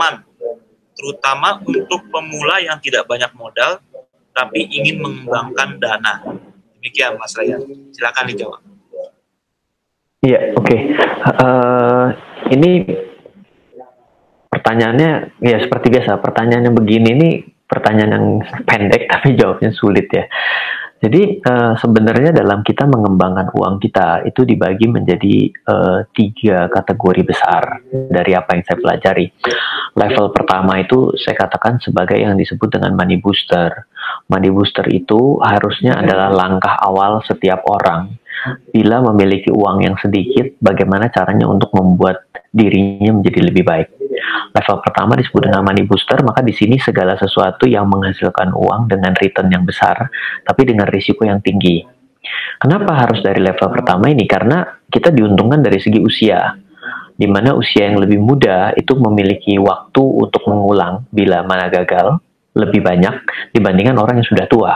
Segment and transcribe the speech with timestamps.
[0.00, 0.24] aman,
[0.96, 3.84] terutama untuk pemula yang tidak banyak modal
[4.32, 6.24] tapi ingin mengembangkan dana.
[6.80, 7.60] Demikian Mas Ryan.
[7.92, 8.60] Silakan dijawab.
[10.24, 10.64] Iya, oke.
[10.64, 10.80] Okay.
[11.28, 12.06] Uh, eh,
[12.56, 12.70] ini
[14.48, 15.10] pertanyaannya
[15.44, 16.16] ya seperti biasa.
[16.16, 17.28] Pertanyaannya begini ini
[17.68, 18.26] pertanyaan yang
[18.64, 20.24] pendek tapi jawabnya sulit ya.
[21.00, 27.80] Jadi uh, sebenarnya dalam kita mengembangkan uang kita itu dibagi menjadi uh, tiga kategori besar
[27.88, 29.26] dari apa yang saya pelajari.
[29.98, 33.86] Level pertama itu saya katakan sebagai yang disebut dengan money booster.
[34.30, 38.20] Money booster itu harusnya adalah langkah awal setiap orang
[38.72, 43.88] bila memiliki uang yang sedikit, bagaimana caranya untuk membuat dirinya menjadi lebih baik.
[44.50, 49.12] Level pertama disebut dengan money booster, maka di sini segala sesuatu yang menghasilkan uang dengan
[49.14, 50.08] return yang besar,
[50.42, 51.84] tapi dengan risiko yang tinggi.
[52.60, 54.28] Kenapa harus dari level pertama ini?
[54.28, 56.52] Karena kita diuntungkan dari segi usia,
[57.20, 62.16] di mana usia yang lebih muda itu memiliki waktu untuk mengulang bila mana gagal
[62.56, 63.12] lebih banyak
[63.52, 64.74] dibandingkan orang yang sudah tua.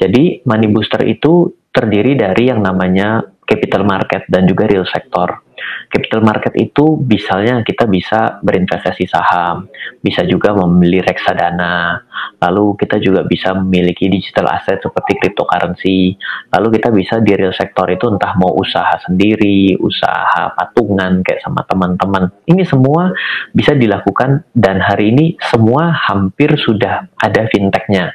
[0.00, 5.44] Jadi money booster itu terdiri dari yang namanya capital market dan juga real sector.
[5.88, 9.66] Capital market itu misalnya kita bisa berinvestasi saham,
[10.04, 12.02] bisa juga membeli reksadana,
[12.44, 16.14] lalu kita juga bisa memiliki digital asset seperti cryptocurrency,
[16.52, 21.64] lalu kita bisa di real sector itu entah mau usaha sendiri, usaha patungan kayak sama
[21.64, 22.28] teman-teman.
[22.44, 23.10] Ini semua
[23.56, 28.12] bisa dilakukan dan hari ini semua hampir sudah ada fintechnya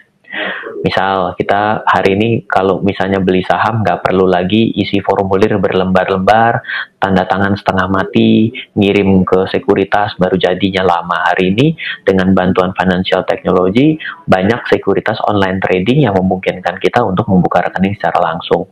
[0.84, 6.60] Misal kita hari ini kalau misalnya beli saham nggak perlu lagi isi formulir berlembar-lembar,
[7.00, 11.24] tanda tangan setengah mati, ngirim ke sekuritas baru jadinya lama.
[11.32, 13.96] Hari ini dengan bantuan financial technology
[14.28, 18.68] banyak sekuritas online trading yang memungkinkan kita untuk membuka rekening secara langsung.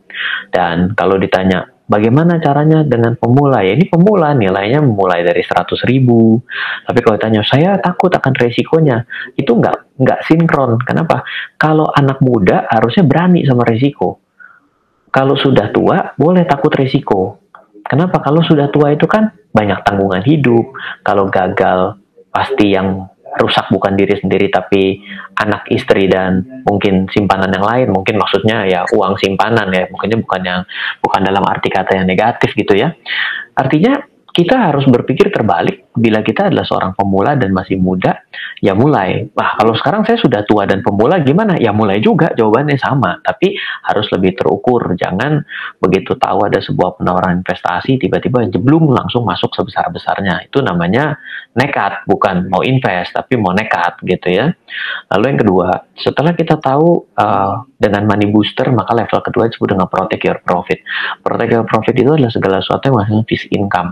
[0.51, 3.67] Dan kalau ditanya Bagaimana caranya dengan pemula?
[3.67, 6.39] Ya ini pemula nilainya mulai dari 100 ribu.
[6.87, 9.03] Tapi kalau tanya saya takut akan resikonya,
[9.35, 10.79] itu nggak nggak sinkron.
[10.87, 11.27] Kenapa?
[11.59, 14.23] Kalau anak muda harusnya berani sama resiko.
[15.11, 17.43] Kalau sudah tua boleh takut resiko.
[17.83, 18.23] Kenapa?
[18.23, 20.71] Kalau sudah tua itu kan banyak tanggungan hidup.
[21.03, 21.99] Kalau gagal
[22.31, 24.99] pasti yang rusak bukan diri sendiri tapi
[25.39, 27.87] anak istri dan mungkin simpanan yang lain.
[27.95, 29.87] Mungkin maksudnya ya uang simpanan ya.
[29.87, 30.61] Mungkinnya bukan yang
[30.99, 32.91] bukan dalam arti kata yang negatif gitu ya.
[33.55, 35.91] Artinya kita harus berpikir terbalik.
[35.91, 38.23] Bila kita adalah seorang pemula dan masih muda
[38.63, 39.27] ya mulai.
[39.35, 41.59] Wah kalau sekarang saya sudah tua dan pemula gimana?
[41.59, 43.19] Ya mulai juga jawabannya sama.
[43.19, 44.95] Tapi harus lebih terukur.
[44.95, 45.43] Jangan
[45.83, 50.47] begitu tahu ada sebuah penawaran investasi tiba-tiba jeblung langsung masuk sebesar-besarnya.
[50.47, 51.19] Itu namanya
[51.51, 54.47] nekat bukan mau invest tapi mau nekat gitu ya.
[55.11, 55.67] Lalu yang kedua
[55.99, 60.79] setelah kita tahu uh, dengan money booster maka level kedua disebut dengan protect your profit.
[61.19, 63.91] Protect your profit itu adalah segala sesuatu yang menghasilkan income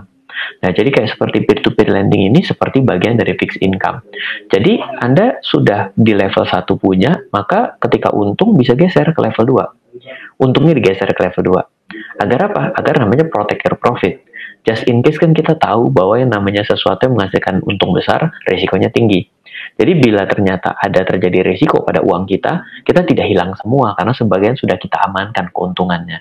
[0.60, 4.04] Nah, jadi kayak seperti peer-to-peer lending ini seperti bagian dari fixed income.
[4.52, 10.40] Jadi, Anda sudah di level 1 punya, maka ketika untung bisa geser ke level 2.
[10.40, 12.22] Untungnya digeser ke level 2.
[12.22, 12.62] Agar apa?
[12.76, 14.22] Agar namanya protect your profit.
[14.60, 18.92] Just in case kan kita tahu bahwa yang namanya sesuatu yang menghasilkan untung besar, risikonya
[18.92, 19.24] tinggi.
[19.76, 24.54] Jadi bila ternyata ada terjadi risiko pada uang kita, kita tidak hilang semua karena sebagian
[24.56, 26.20] sudah kita amankan keuntungannya.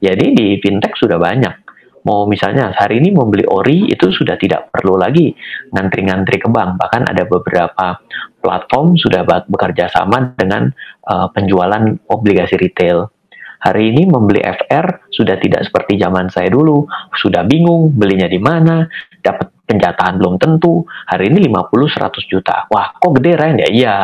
[0.00, 1.69] Jadi di fintech sudah banyak
[2.04, 5.32] mau misalnya hari ini mau beli ori itu sudah tidak perlu lagi
[5.72, 6.80] ngantri-ngantri ke bank.
[6.80, 8.00] Bahkan ada beberapa
[8.40, 10.72] platform sudah bekerja sama dengan
[11.08, 13.12] uh, penjualan obligasi retail.
[13.60, 16.88] Hari ini membeli FR sudah tidak seperti zaman saya dulu.
[17.12, 18.88] Sudah bingung belinya di mana
[19.20, 20.82] dapat penjataan belum tentu.
[21.06, 22.66] Hari ini 50-100 juta.
[22.66, 23.56] Wah, kok gede Ryan?
[23.62, 23.96] Ya iya.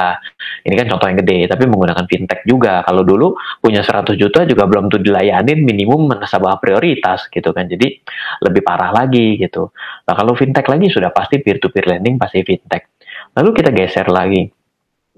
[0.63, 2.87] Ini kan contoh yang gede, tapi menggunakan fintech juga.
[2.87, 7.67] Kalau dulu punya 100 juta juga belum tuh dilayanin minimum nasabah prioritas gitu kan.
[7.67, 7.99] Jadi
[8.47, 9.75] lebih parah lagi gitu.
[10.07, 12.87] Nah, kalau fintech lagi sudah pasti peer-to-peer lending pasti fintech.
[13.35, 14.56] Lalu kita geser lagi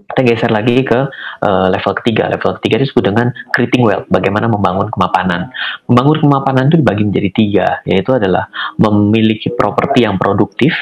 [0.09, 1.11] kita geser lagi ke
[1.43, 2.31] uh, level ketiga.
[2.31, 5.53] Level ketiga disebut dengan creating wealth, bagaimana membangun kemapanan.
[5.91, 8.49] Membangun kemapanan itu dibagi menjadi tiga, yaitu adalah
[8.81, 10.73] memiliki properti yang produktif,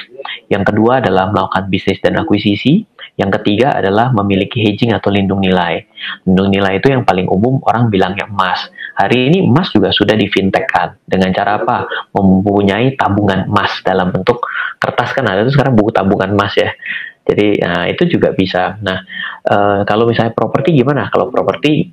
[0.53, 2.87] yang kedua adalah melakukan bisnis dan akuisisi,
[3.17, 5.85] yang ketiga adalah memiliki hedging atau lindung nilai.
[6.29, 8.69] Lindung nilai itu yang paling umum orang bilangnya emas.
[8.97, 10.29] Hari ini emas juga sudah di.
[11.07, 11.89] Dengan cara apa?
[12.13, 14.45] Mempunyai tabungan emas dalam bentuk
[14.77, 16.69] kertas kan ada itu sekarang buku tabungan emas ya
[17.27, 18.79] jadi nah, itu juga bisa.
[18.79, 19.03] Nah
[19.51, 21.11] uh, kalau misalnya properti gimana?
[21.11, 21.91] Kalau properti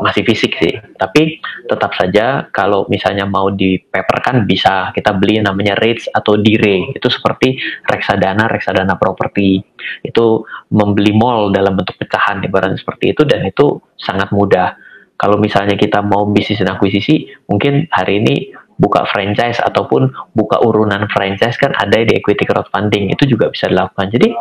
[0.00, 1.36] masih fisik sih, tapi
[1.68, 7.60] tetap saja kalau misalnya mau dipeperkan bisa kita beli namanya rates atau dire itu seperti
[7.84, 9.60] reksadana reksadana properti
[10.00, 10.40] itu
[10.72, 14.72] membeli mall dalam bentuk pecahan ibaratnya seperti itu dan itu sangat mudah.
[15.20, 21.04] Kalau misalnya kita mau bisnis dan akuisisi, mungkin hari ini buka franchise ataupun buka urunan
[21.12, 24.08] franchise kan ada di equity crowdfunding itu juga bisa dilakukan.
[24.08, 24.32] Jadi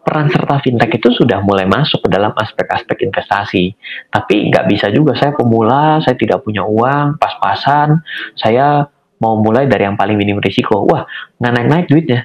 [0.00, 3.76] peran serta fintech itu sudah mulai masuk ke dalam aspek-aspek investasi.
[4.08, 8.00] Tapi nggak bisa juga saya pemula, saya tidak punya uang, pas-pasan,
[8.32, 8.88] saya
[9.20, 10.88] mau mulai dari yang paling minim risiko.
[10.88, 11.04] Wah,
[11.36, 12.20] nggak naik-naik duitnya.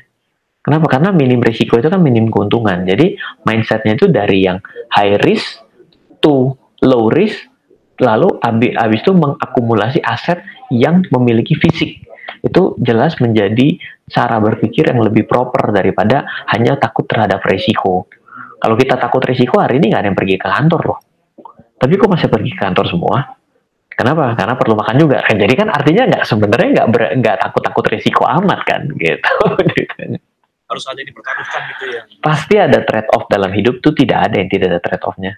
[0.64, 1.00] Kenapa?
[1.00, 2.88] Karena minim risiko itu kan minim keuntungan.
[2.88, 4.60] Jadi mindsetnya itu dari yang
[4.96, 5.64] high risk
[6.24, 7.40] to low risk
[8.02, 12.08] lalu habis, habis itu mengakumulasi aset yang memiliki fisik
[12.44, 18.08] itu jelas menjadi cara berpikir yang lebih proper daripada hanya takut terhadap resiko.
[18.58, 21.00] Kalau kita takut resiko hari ini nggak ada yang pergi ke kantor loh.
[21.78, 23.18] Tapi kok masih pergi ke kantor semua?
[23.94, 24.34] Kenapa?
[24.38, 25.18] Karena perlu makan juga.
[25.26, 26.88] Kan jadi kan artinya nggak sebenarnya nggak
[27.22, 29.34] nggak takut takut resiko amat kan gitu.
[30.68, 32.02] Harus ada dipertaruhkan gitu ya.
[32.20, 35.34] Pasti ada trade off dalam hidup tuh tidak ada yang tidak ada trade offnya